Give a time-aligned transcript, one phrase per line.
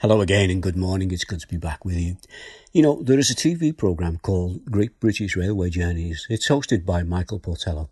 [0.00, 1.10] Hello again and good morning.
[1.10, 2.18] It's good to be back with you.
[2.72, 6.24] You know, there is a TV program called Great British Railway Journeys.
[6.30, 7.90] It's hosted by Michael Portillo.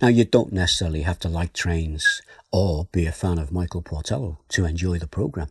[0.00, 4.38] Now, you don't necessarily have to like trains or be a fan of Michael Portillo
[4.48, 5.48] to enjoy the program.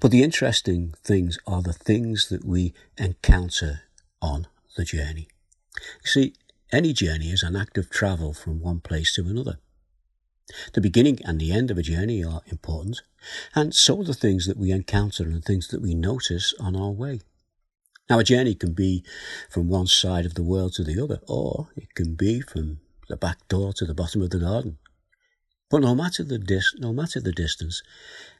[0.00, 3.82] But the interesting things are the things that we encounter
[4.22, 5.28] on the journey.
[6.02, 6.34] You see,
[6.72, 9.58] any journey is an act of travel from one place to another.
[10.74, 13.02] The beginning and the end of a journey are important,
[13.54, 16.90] and so are the things that we encounter and things that we notice on our
[16.90, 17.20] way.
[18.08, 19.02] Now, a journey can be
[19.50, 23.16] from one side of the world to the other, or it can be from the
[23.16, 24.78] back door to the bottom of the garden.
[25.68, 27.82] But no matter the dis- no matter the distance,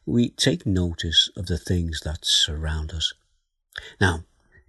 [0.04, 3.12] we take notice of the things that surround us.
[4.00, 4.24] Now,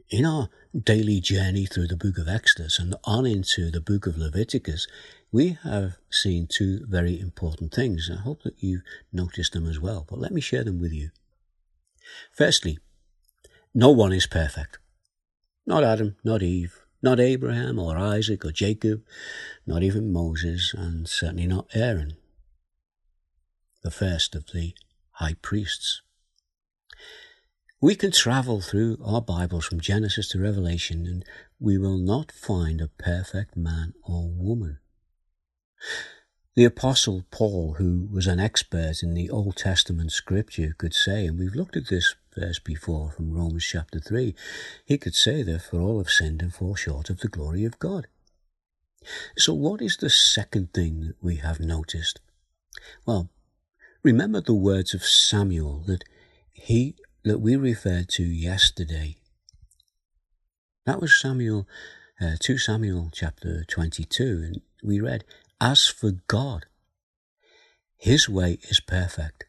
[0.10, 4.18] in our daily journey through the book of Exodus and on into the book of
[4.18, 4.88] Leviticus,
[5.32, 8.10] we have seen two very important things.
[8.12, 11.10] I hope that you've noticed them as well, but let me share them with you.
[12.32, 12.80] Firstly,
[13.74, 14.80] no one is perfect.
[15.66, 19.04] Not Adam, not Eve, not Abraham or Isaac or Jacob,
[19.66, 22.14] not even Moses, and certainly not Aaron,
[23.84, 24.74] the first of the
[25.12, 26.02] high priests.
[27.80, 31.24] We can travel through our Bibles from Genesis to Revelation and
[31.60, 34.80] we will not find a perfect man or woman.
[36.56, 41.38] The Apostle Paul, who was an expert in the Old Testament scripture, could say, and
[41.38, 44.34] we've looked at this verse before from Romans chapter 3,
[44.84, 47.78] he could say that for all have sinned and fall short of the glory of
[47.78, 48.08] God.
[49.38, 52.22] So, what is the second thing that we have noticed?
[53.06, 53.30] Well,
[54.02, 56.04] remember the words of Samuel that
[56.52, 56.96] he
[57.28, 59.18] that we referred to yesterday.
[60.86, 61.68] That was Samuel,
[62.22, 65.26] uh, 2 Samuel chapter 22, and we read,
[65.60, 66.66] As for God,
[67.98, 69.46] his way is perfect,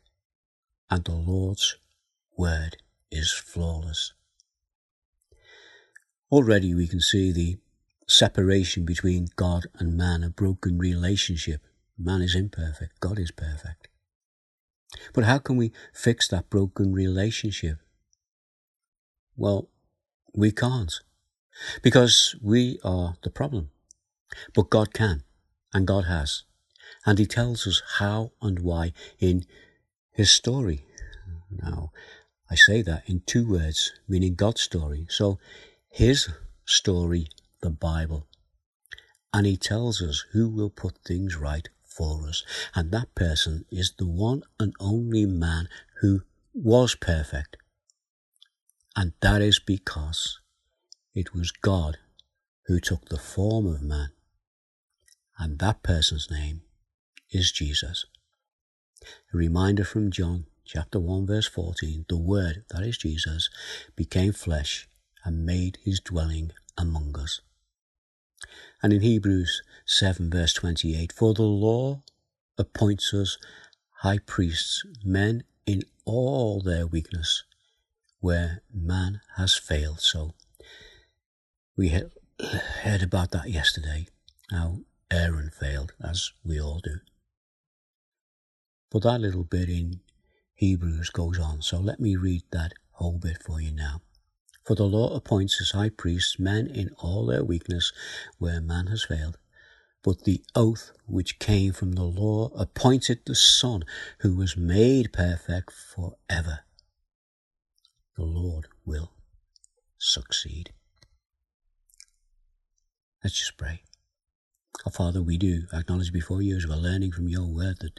[0.91, 1.77] and the Lord's
[2.37, 2.79] word
[3.11, 4.13] is flawless.
[6.31, 7.59] Already we can see the
[8.07, 11.63] separation between God and man, a broken relationship.
[11.97, 13.89] Man is imperfect, God is perfect.
[15.13, 17.79] But how can we fix that broken relationship?
[19.37, 19.69] Well,
[20.35, 20.93] we can't
[21.83, 23.71] because we are the problem.
[24.55, 25.23] But God can
[25.73, 26.45] and God has.
[27.05, 29.45] And He tells us how and why in
[30.13, 30.85] His story.
[31.51, 31.93] Now,
[32.51, 35.07] I say that in two words, meaning God's story.
[35.11, 35.39] So,
[35.91, 36.29] His
[36.65, 37.29] story,
[37.63, 38.27] the Bible.
[39.33, 41.69] And He tells us who will put things right
[41.99, 42.45] for us.
[42.75, 45.69] And that person is the one and only man
[46.01, 46.23] who
[46.55, 47.57] was perfect.
[48.97, 50.41] And that is because
[51.15, 51.99] it was God
[52.67, 54.11] who took the form of man.
[55.39, 56.63] And that person's name
[57.31, 58.07] is Jesus.
[59.33, 63.51] A reminder from John chapter 1 verse 14, the word, that is Jesus,
[63.97, 64.89] became flesh
[65.25, 67.41] and made his dwelling among us.
[68.83, 72.03] And in Hebrews 7 verse 28, for the law
[72.57, 73.39] appoints us
[74.03, 77.45] high priests, men in all their weakness,
[78.21, 80.01] where man has failed.
[80.01, 80.35] So
[81.77, 81.89] we
[82.83, 84.09] heard about that yesterday,
[84.51, 84.79] how
[85.11, 86.99] Aaron failed, as we all do.
[88.91, 90.01] But that little bit in
[90.55, 94.01] Hebrews goes on, so let me read that whole bit for you now.
[94.69, 97.91] For the law appoints as high priests men in all their weakness
[98.37, 99.39] where man has failed.
[100.03, 103.83] But the oath which came from the law appointed the Son
[104.19, 106.67] who was made perfect forever.
[108.19, 109.13] The Lord will
[109.97, 110.75] succeed.
[113.25, 113.85] Let's just pray.
[114.87, 117.99] Our Father, we do acknowledge before you as we're learning from your word that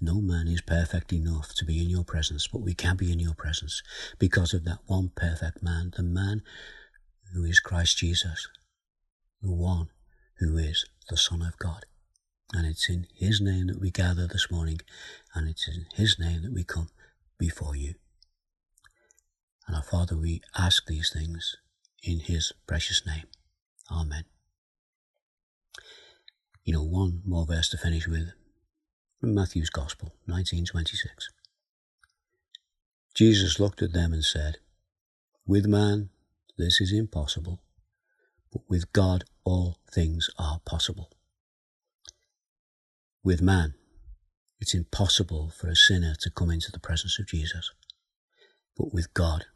[0.00, 3.18] no man is perfect enough to be in your presence, but we can be in
[3.18, 3.82] your presence
[4.18, 6.42] because of that one perfect man, the man
[7.34, 8.48] who is Christ Jesus,
[9.42, 9.88] the one
[10.38, 11.84] who is the Son of God.
[12.54, 14.80] And it's in his name that we gather this morning,
[15.34, 16.88] and it's in his name that we come
[17.38, 17.94] before you.
[19.66, 21.56] And our Father, we ask these things
[22.02, 23.24] in his precious name.
[23.90, 24.24] Amen
[26.64, 28.32] you know, one more verse to finish with
[29.20, 31.30] from Matthew's Gospel, 1926.
[33.14, 34.58] Jesus looked at them and said,
[35.46, 36.10] With man
[36.56, 37.62] this is impossible,
[38.52, 41.10] but with God all things are possible.
[43.24, 43.74] With man,
[44.60, 47.72] it's impossible for a sinner to come into the presence of Jesus.
[48.76, 49.46] But with God,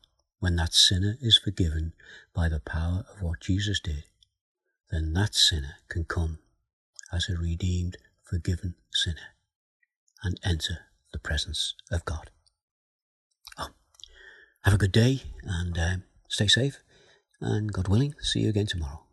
[0.41, 1.93] when that sinner is forgiven
[2.35, 4.05] by the power of what Jesus did,
[4.91, 6.39] then that sinner can come
[7.13, 9.35] as a redeemed, forgiven sinner
[10.23, 10.79] and enter
[11.13, 12.31] the presence of God.
[13.59, 13.69] Oh,
[14.65, 15.97] have a good day and uh,
[16.29, 16.79] stay safe.
[17.41, 19.07] And God willing, see you again tomorrow.